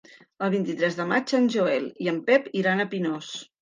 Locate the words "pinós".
2.99-3.35